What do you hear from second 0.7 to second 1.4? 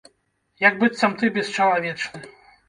быццам ты